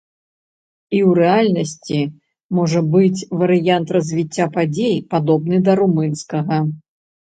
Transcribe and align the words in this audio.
І 0.95 0.99
ў 1.09 1.13
рэальнасці 1.21 1.99
можа 2.61 2.79
быць 2.97 3.25
варыянт 3.45 3.87
развіцця 4.01 4.51
падзей, 4.59 5.01
падобны 5.17 5.65
да 5.71 5.83
румынскага. 5.87 6.55